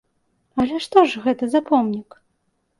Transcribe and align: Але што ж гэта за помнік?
Але 0.63 0.79
што 0.87 1.05
ж 1.13 1.23
гэта 1.27 1.43
за 1.53 1.63
помнік? 1.71 2.21